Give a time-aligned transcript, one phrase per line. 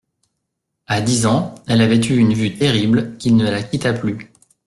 [0.87, 4.31] À dix ans, elle avait eu une vue terrible, qui ne la quitta plus.